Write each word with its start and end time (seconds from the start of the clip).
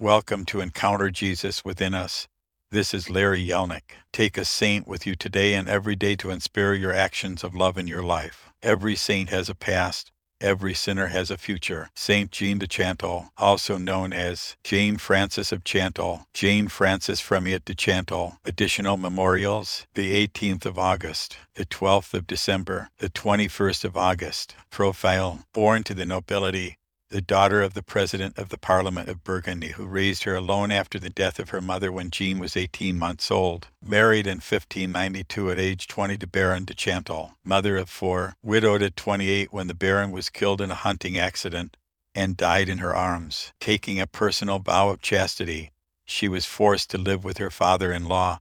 Welcome 0.00 0.44
to 0.46 0.60
Encounter 0.60 1.08
Jesus 1.08 1.64
Within 1.64 1.94
Us. 1.94 2.26
This 2.72 2.92
is 2.92 3.08
Larry 3.08 3.46
Yelnick. 3.46 3.92
Take 4.12 4.36
a 4.36 4.44
saint 4.44 4.88
with 4.88 5.06
you 5.06 5.14
today 5.14 5.54
and 5.54 5.68
every 5.68 5.94
day 5.94 6.16
to 6.16 6.30
inspire 6.30 6.74
your 6.74 6.92
actions 6.92 7.44
of 7.44 7.54
love 7.54 7.78
in 7.78 7.86
your 7.86 8.02
life. 8.02 8.50
Every 8.60 8.96
saint 8.96 9.28
has 9.28 9.48
a 9.48 9.54
past. 9.54 10.10
Every 10.40 10.74
sinner 10.74 11.06
has 11.06 11.30
a 11.30 11.38
future. 11.38 11.90
Saint 11.94 12.32
Jeanne 12.32 12.58
de 12.58 12.66
Chantal, 12.66 13.30
also 13.36 13.78
known 13.78 14.12
as 14.12 14.56
Jane 14.64 14.96
Frances 14.96 15.52
of 15.52 15.62
Chantal, 15.62 16.26
Jane 16.34 16.66
Frances 16.66 17.20
Fremiet 17.20 17.64
de 17.64 17.76
Chantal. 17.76 18.40
Additional 18.44 18.96
memorials: 18.96 19.86
the 19.94 20.26
18th 20.26 20.66
of 20.66 20.76
August, 20.76 21.36
the 21.54 21.66
12th 21.66 22.14
of 22.14 22.26
December, 22.26 22.88
the 22.98 23.10
21st 23.10 23.84
of 23.84 23.96
August. 23.96 24.56
Profile: 24.70 25.44
born 25.52 25.84
to 25.84 25.94
the 25.94 26.04
nobility 26.04 26.78
the 27.14 27.20
daughter 27.20 27.62
of 27.62 27.74
the 27.74 27.82
president 27.82 28.36
of 28.36 28.48
the 28.48 28.58
Parliament 28.58 29.08
of 29.08 29.22
Burgundy, 29.22 29.68
who 29.68 29.86
raised 29.86 30.24
her 30.24 30.34
alone 30.34 30.72
after 30.72 30.98
the 30.98 31.08
death 31.08 31.38
of 31.38 31.50
her 31.50 31.60
mother 31.60 31.92
when 31.92 32.10
Jeanne 32.10 32.40
was 32.40 32.56
18 32.56 32.98
months 32.98 33.30
old. 33.30 33.68
Married 33.80 34.26
in 34.26 34.38
1592 34.38 35.52
at 35.52 35.60
age 35.60 35.86
20 35.86 36.18
to 36.18 36.26
Baron 36.26 36.64
de 36.64 36.74
Chantal, 36.74 37.36
mother 37.44 37.76
of 37.76 37.88
four, 37.88 38.34
widowed 38.42 38.82
at 38.82 38.96
28 38.96 39.52
when 39.52 39.68
the 39.68 39.74
Baron 39.74 40.10
was 40.10 40.28
killed 40.28 40.60
in 40.60 40.72
a 40.72 40.74
hunting 40.74 41.16
accident 41.16 41.76
and 42.16 42.36
died 42.36 42.68
in 42.68 42.78
her 42.78 42.96
arms. 42.96 43.52
Taking 43.60 44.00
a 44.00 44.08
personal 44.08 44.58
vow 44.58 44.88
of 44.88 45.00
chastity, 45.00 45.70
she 46.04 46.26
was 46.26 46.46
forced 46.46 46.90
to 46.90 46.98
live 46.98 47.22
with 47.22 47.38
her 47.38 47.50
father 47.50 47.92
in 47.92 48.06
law, 48.06 48.40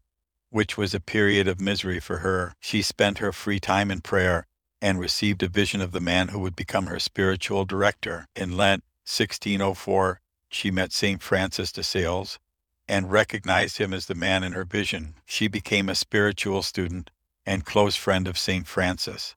which 0.49 0.79
was 0.79 0.95
a 0.95 0.99
period 0.99 1.47
of 1.47 1.61
misery 1.61 1.99
for 1.99 2.17
her. 2.25 2.55
She 2.59 2.81
spent 2.81 3.19
her 3.19 3.31
free 3.31 3.59
time 3.59 3.91
in 3.91 4.01
prayer 4.01 4.47
and 4.83 4.99
received 4.99 5.41
a 5.41 5.47
vision 5.47 5.79
of 5.79 5.93
the 5.93 6.01
man 6.01 6.27
who 6.27 6.39
would 6.39 6.57
become 6.57 6.87
her 6.87 6.99
spiritual 6.99 7.63
director. 7.63 8.27
In 8.35 8.57
Lent 8.57 8.83
1604, 9.05 10.19
she 10.49 10.71
met 10.71 10.91
St. 10.91 11.23
Francis 11.23 11.71
de 11.71 11.81
Sales 11.81 12.37
and 12.85 13.09
recognized 13.09 13.77
him 13.77 13.93
as 13.93 14.07
the 14.07 14.13
man 14.13 14.43
in 14.43 14.51
her 14.51 14.65
vision. 14.65 15.15
She 15.25 15.47
became 15.47 15.87
a 15.87 15.95
spiritual 15.95 16.61
student 16.63 17.11
and 17.45 17.63
close 17.63 17.95
friend 17.95 18.27
of 18.27 18.37
St. 18.37 18.67
Francis, 18.67 19.35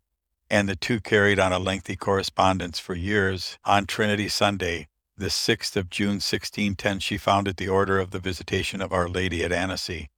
and 0.50 0.68
the 0.68 0.74
two 0.74 0.98
carried 0.98 1.38
on 1.38 1.52
a 1.52 1.60
lengthy 1.60 1.94
correspondence 1.94 2.80
for 2.80 2.96
years. 2.96 3.56
On 3.64 3.86
Trinity 3.86 4.28
Sunday, 4.28 4.88
the 5.16 5.26
6th 5.26 5.76
of 5.76 5.90
June 5.90 6.18
1610, 6.18 6.98
she 6.98 7.16
founded 7.16 7.56
the 7.56 7.68
Order 7.68 8.00
of 8.00 8.10
the 8.10 8.18
Visitation 8.18 8.80
of 8.80 8.92
Our 8.92 9.08
Lady 9.08 9.44
at 9.44 9.52
Annecy. 9.52 10.10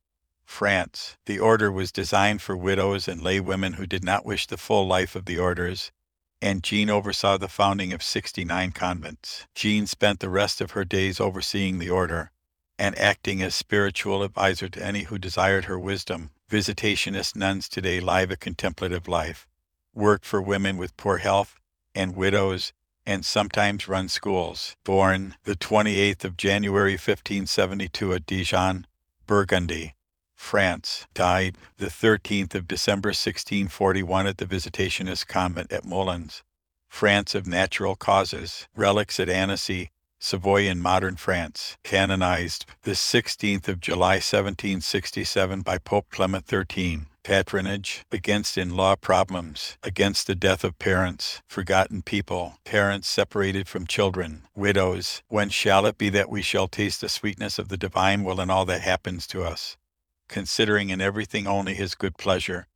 France. 0.48 1.16
The 1.27 1.38
order 1.38 1.70
was 1.70 1.92
designed 1.92 2.42
for 2.42 2.56
widows 2.56 3.06
and 3.06 3.22
lay 3.22 3.38
women 3.38 3.74
who 3.74 3.86
did 3.86 4.02
not 4.02 4.24
wish 4.24 4.46
the 4.46 4.56
full 4.56 4.86
life 4.86 5.14
of 5.14 5.27
the 5.27 5.38
orders, 5.38 5.92
and 6.41 6.64
Jeanne 6.64 6.91
oversaw 6.91 7.36
the 7.36 7.48
founding 7.48 7.92
of 7.92 8.02
69 8.02 8.72
convents. 8.72 9.46
Jeanne 9.54 9.86
spent 9.86 10.19
the 10.19 10.30
rest 10.30 10.60
of 10.60 10.72
her 10.72 10.84
days 10.84 11.20
overseeing 11.20 11.78
the 11.78 11.91
order 11.91 12.32
and 12.78 12.98
acting 12.98 13.42
as 13.42 13.54
spiritual 13.54 14.22
advisor 14.22 14.69
to 14.70 14.84
any 14.84 15.04
who 15.04 15.19
desired 15.19 15.66
her 15.66 15.78
wisdom. 15.78 16.30
Visitationist 16.50 17.36
nuns 17.36 17.69
today 17.69 18.00
live 18.00 18.30
a 18.30 18.36
contemplative 18.36 19.06
life, 19.06 19.46
work 19.94 20.24
for 20.24 20.41
women 20.41 20.76
with 20.76 20.96
poor 20.96 21.19
health 21.19 21.60
and 21.94 22.16
widows, 22.16 22.72
and 23.06 23.24
sometimes 23.24 23.86
run 23.86 24.08
schools. 24.08 24.76
Born 24.82 25.36
the 25.44 25.56
28th 25.56 26.24
of 26.24 26.36
January 26.36 26.92
1572 26.92 28.14
at 28.14 28.26
Dijon, 28.26 28.86
Burgundy, 29.26 29.94
France, 30.39 31.06
died 31.12 31.58
the 31.77 31.86
13th 31.89 32.55
of 32.55 32.67
December 32.67 33.08
1641 33.08 34.27
at 34.27 34.39
the 34.39 34.47
Visitationist 34.47 35.27
Convent 35.27 35.70
at 35.72 35.84
Moulins. 35.84 36.42
France 36.89 37.34
of 37.34 37.47
natural 37.47 37.97
causes, 37.97 38.66
relics 38.75 39.20
at 39.20 39.28
Annecy, 39.28 39.91
Savoy 40.20 40.66
in 40.66 40.81
modern 40.81 41.16
France, 41.16 41.77
canonized 41.84 42.64
the 42.83 42.92
16th 42.92 43.69
of 43.69 43.81
July 43.81 44.14
1767 44.14 45.61
by 45.61 45.77
Pope 45.77 46.06
Clement 46.11 46.48
XIII. 46.48 47.03
Patronage 47.22 48.05
against 48.11 48.56
in 48.56 48.75
law 48.75 48.97
problems, 48.97 49.77
against 49.83 50.27
the 50.27 50.34
death 50.34 50.65
of 50.65 50.78
parents, 50.78 51.43
forgotten 51.47 52.00
people, 52.00 52.54
parents 52.65 53.06
separated 53.06 53.69
from 53.69 53.87
children, 53.87 54.44
widows. 54.54 55.22
When 55.28 55.50
shall 55.50 55.84
it 55.84 55.98
be 55.98 56.09
that 56.10 56.31
we 56.31 56.43
shall 56.43 56.69
taste 56.69 57.03
the 57.03 57.09
sweetness 57.09 57.59
of 57.59 57.69
the 57.69 57.77
divine 57.77 58.25
will 58.25 58.41
in 58.41 58.48
all 58.50 58.65
that 58.65 58.81
happens 58.81 59.27
to 59.28 59.44
us? 59.44 59.77
Considering 60.28 60.91
in 60.91 61.00
everything 61.00 61.47
only 61.47 61.75
his 61.75 61.94
good 61.94 62.16
pleasure, 62.16 62.66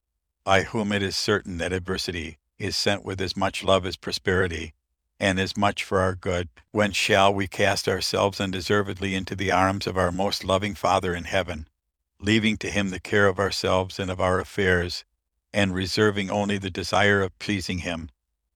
by 0.45 0.63
whom 0.63 0.91
it 0.91 1.03
is 1.03 1.17
certain 1.17 1.59
that 1.59 1.73
adversity 1.73 2.39
is 2.59 2.75
sent 2.75 3.05
with 3.05 3.21
as 3.21 3.37
much 3.37 3.63
love 3.63 3.87
as 3.87 3.97
prosperity, 3.97 4.75
and 5.21 5.39
as 5.39 5.57
much 5.57 5.85
for 5.85 6.01
our 6.01 6.15
good, 6.15 6.49
when 6.73 6.91
shall 6.93 7.33
we 7.33 7.47
cast 7.47 7.89
ourselves 7.89 8.41
undeservedly 8.41 9.15
into 9.15 9.37
the 9.37 9.53
arms 9.53 9.87
of 9.87 9.97
our 9.97 10.11
most 10.11 10.45
loving 10.45 10.75
Father 10.75 11.15
in 11.15 11.25
heaven, 11.25 11.69
leaving 12.19 12.57
to 12.57 12.71
him 12.71 12.91
the 12.91 13.01
care 13.01 13.27
of 13.29 13.39
ourselves 13.39 13.99
and 13.99 14.11
of 14.11 14.21
our 14.21 14.41
affairs, 14.41 15.05
and 15.53 15.75
reserving 15.75 16.31
only 16.31 16.59
the 16.59 16.71
desire 16.71 17.23
of 17.23 17.39
pleasing 17.39 17.79
him 17.79 18.11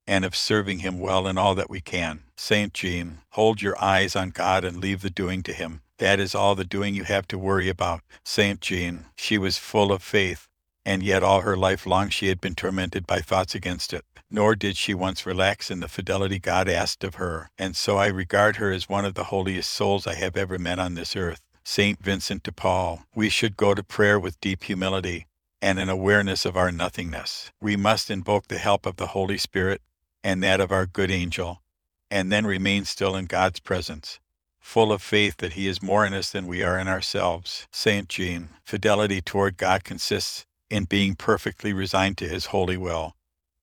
and 0.07 0.25
of 0.25 0.37
serving 0.37 0.81
him 0.81 0.99
well 0.99 1.27
in 1.27 1.37
all 1.37 1.55
that 1.55 1.71
we 1.71 1.81
can. 1.81 2.23
St. 2.37 2.73
Jeanne, 2.73 3.19
hold 3.31 3.61
your 3.61 3.81
eyes 3.83 4.15
on 4.15 4.31
God 4.31 4.65
and 4.65 4.81
leave 4.81 5.03
the 5.03 5.11
doing 5.11 5.43
to 5.43 5.53
him. 5.53 5.83
That 5.99 6.21
is 6.21 6.34
all 6.34 6.55
the 6.55 6.65
doing 6.65 6.95
you 6.95 7.05
have 7.05 7.27
to 7.29 7.39
worry 7.39 7.69
about. 7.69 8.03
St. 8.23 8.61
Jeanne, 8.61 9.07
she 9.17 9.39
was 9.39 9.57
full 9.57 9.93
of 9.93 10.03
faith, 10.03 10.47
and 10.84 11.03
yet 11.03 11.23
all 11.23 11.41
her 11.41 11.57
life 11.57 11.87
long 11.87 12.11
she 12.11 12.29
had 12.29 12.41
been 12.41 12.55
tormented 12.55 13.07
by 13.07 13.21
thoughts 13.21 13.55
against 13.55 13.95
it. 13.95 14.05
Nor 14.31 14.57
did 14.57 14.77
she 14.77 14.93
once 14.93 15.25
relax 15.25 15.71
in 15.71 15.81
the 15.81 15.89
fidelity 15.89 16.39
God 16.39 16.69
asked 16.69 17.03
of 17.03 17.15
her, 17.15 17.49
and 17.57 17.75
so 17.75 17.97
I 17.97 18.09
regard 18.09 18.57
her 18.57 18.71
as 18.71 18.89
one 18.89 19.05
of 19.05 19.15
the 19.15 19.25
holiest 19.25 19.71
souls 19.71 20.07
I 20.07 20.15
have 20.17 20.37
ever 20.37 20.59
met 20.59 20.79
on 20.79 20.95
this 20.95 21.17
earth. 21.17 21.41
St. 21.65 22.03
Vincent 22.03 22.43
de 22.43 22.53
Paul, 22.53 23.05
we 23.15 23.28
should 23.28 23.57
go 23.57 23.75
to 23.75 23.83
prayer 23.83 24.21
with 24.21 24.41
deep 24.41 24.65
humility 24.65 25.27
and 25.63 25.78
an 25.78 25.89
awareness 25.89 26.45
of 26.45 26.57
our 26.57 26.71
nothingness. 26.71 27.51
We 27.61 27.77
must 27.77 28.11
invoke 28.11 28.49
the 28.49 28.59
help 28.59 28.84
of 28.84 28.97
the 28.97 29.09
Holy 29.09 29.39
Spirit 29.39 29.81
and 30.23 30.43
that 30.43 30.61
of 30.61 30.71
our 30.71 30.87
good 30.87 31.11
angel, 31.11 31.63
and 32.11 32.31
then 32.31 32.47
remain 32.47 32.84
still 32.84 33.17
in 33.17 33.25
God's 33.25 33.61
presence 33.61 34.21
full 34.66 34.93
of 34.93 35.00
faith 35.00 35.37
that 35.37 35.53
He 35.53 35.69
is 35.69 35.81
more 35.81 36.04
in 36.04 36.12
us 36.12 36.32
than 36.32 36.47
we 36.47 36.60
are 36.62 36.77
in 36.77 36.88
ourselves. 36.88 37.69
St. 37.71 38.09
Jeanne, 38.09 38.49
fidelity 38.65 39.21
toward 39.21 39.56
God 39.56 39.84
consists 39.84 40.44
in 40.69 40.84
being 40.84 41.15
perfectly 41.15 41.72
resigned 41.72 42.19
to 42.19 42.28
His 42.28 42.47
holy 42.47 42.77
will, 42.77 43.15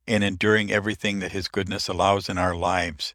in 0.07 0.23
enduring 0.23 0.71
everything 0.71 1.19
that 1.19 1.33
His 1.33 1.49
goodness 1.49 1.89
allows 1.89 2.29
in 2.29 2.37
our 2.37 2.55
lives, 2.55 3.13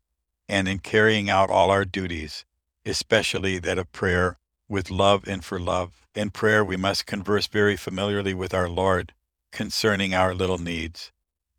and 0.49 0.69
in 0.69 0.81
carrying 0.81 1.31
out 1.31 1.49
all 1.49 1.71
our 1.71 1.87
duties, 1.87 2.44
especially 2.84 3.59
that 3.59 3.78
of 3.78 3.91
prayer, 3.91 4.37
with 4.69 4.91
love 4.91 5.26
and 5.26 5.43
for 5.43 5.59
love. 5.59 6.06
In 6.15 6.28
prayer, 6.28 6.62
we 6.62 6.76
must 6.76 7.06
converse 7.06 7.47
very 7.47 7.76
familiarly 7.76 8.34
with 8.34 8.53
our 8.53 8.69
Lord 8.69 9.15
concerning 9.50 10.15
our 10.15 10.34
little 10.34 10.59
needs, 10.59 11.10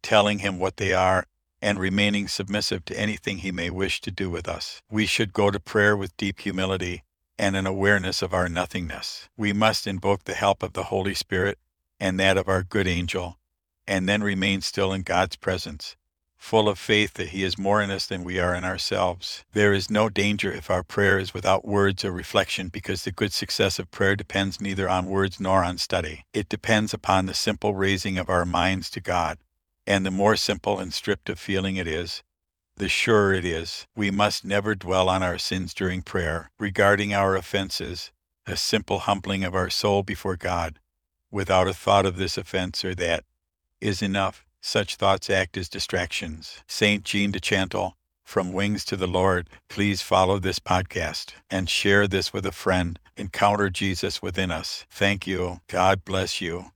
telling 0.04 0.40
Him 0.40 0.60
what 0.60 0.78
they 0.78 0.94
are 0.94 1.26
and 1.62 1.80
remaining 1.80 2.28
submissive 2.28 2.86
to 2.86 3.00
anything 3.00 3.40
He 3.40 3.52
may 3.52 3.70
wish 3.70 4.02
to 4.02 4.12
do 4.12 4.30
with 4.30 4.48
us. 4.48 4.82
We 4.90 5.06
should 5.06 5.34
go 5.34 5.52
to 5.52 5.60
prayer 5.60 5.96
with 5.96 6.16
deep 6.18 6.40
humility 6.40 7.04
and 7.38 7.56
an 7.56 7.66
awareness 7.66 8.22
of 8.22 8.34
our 8.34 8.50
nothingness. 8.50 9.30
We 9.38 9.54
must 9.54 9.88
invoke 9.88 10.26
the 10.26 10.34
help 10.34 10.62
of 10.62 10.74
the 10.74 10.84
Holy 10.84 11.14
Spirit 11.14 11.58
and 12.00 12.20
that 12.20 12.38
of 12.38 12.48
our 12.48 12.64
good 12.64 12.88
angel, 12.88 13.38
and 13.88 14.08
then 14.08 14.24
remain 14.24 14.62
still 14.62 14.94
in 14.94 15.02
God's 15.02 15.36
presence, 15.36 15.96
full 16.38 16.70
of 16.70 16.80
faith 16.80 17.16
that 17.16 17.30
He 17.30 17.44
is 17.44 17.58
more 17.58 17.82
in 17.82 17.92
us 17.92 18.08
than 18.08 18.24
we 18.24 18.40
are 18.40 18.56
in 18.56 18.64
ourselves. 18.64 19.44
There 19.52 19.74
is 19.74 19.90
no 19.90 20.10
danger 20.10 20.52
if 20.52 20.70
our 20.70 20.84
prayer 20.84 21.20
is 21.20 21.34
without 21.34 21.68
words 21.68 22.06
or 22.06 22.12
reflection, 22.12 22.70
because 22.70 23.04
the 23.04 23.12
good 23.12 23.34
success 23.34 23.80
of 23.80 23.92
prayer 23.92 24.16
depends 24.16 24.62
neither 24.62 24.90
on 24.90 25.08
words 25.08 25.40
nor 25.40 25.64
on 25.64 25.78
study. 25.78 26.24
It 26.34 26.48
depends 26.48 26.94
upon 26.94 27.26
the 27.26 27.34
simple 27.34 27.76
raising 27.76 28.18
of 28.18 28.30
our 28.30 28.46
minds 28.46 28.90
to 28.92 29.02
God. 29.02 29.38
And 29.90 30.06
the 30.06 30.12
more 30.12 30.36
simple 30.36 30.78
and 30.78 30.94
stripped 30.94 31.30
of 31.30 31.40
feeling 31.40 31.76
it 31.76 31.88
is, 31.88 32.22
the 32.78 32.88
surer 32.88 33.34
it 33.34 33.44
is. 33.44 33.88
We 33.96 34.12
must 34.12 34.46
never 34.46 34.76
dwell 34.76 35.10
on 35.10 35.24
our 35.24 35.40
sins 35.40 35.74
during 35.74 36.04
prayer, 36.04 36.52
regarding 36.60 37.12
our 37.12 37.36
offenses, 37.36 38.12
a 38.46 38.56
simple 38.56 39.00
humbling 39.00 39.44
of 39.44 39.56
our 39.56 39.72
soul 39.72 40.04
before 40.04 40.38
God, 40.38 40.80
without 41.32 41.68
a 41.68 41.74
thought 41.74 42.06
of 42.06 42.18
this 42.18 42.38
offense 42.38 42.86
or 42.86 42.94
that, 42.96 43.24
is 43.82 44.04
enough. 44.04 44.46
Such 44.62 44.96
thoughts 44.96 45.28
act 45.28 45.58
as 45.58 45.68
distractions. 45.68 46.62
St. 46.68 47.04
Jeanne 47.04 47.32
de 47.32 47.40
Chantal, 47.40 47.98
from 48.24 48.54
Wings 48.54 48.86
to 48.86 48.96
the 48.96 49.08
Lord, 49.08 49.50
please 49.70 50.04
follow 50.04 50.38
this 50.38 50.60
podcast 50.60 51.34
and 51.50 51.68
share 51.68 52.08
this 52.08 52.32
with 52.32 52.46
a 52.46 52.52
friend. 52.52 53.00
Encounter 53.18 53.72
Jesus 53.72 54.22
within 54.22 54.52
us. 54.52 54.86
Thank 54.92 55.26
you. 55.26 55.62
God 55.68 56.06
bless 56.06 56.40
you. 56.40 56.68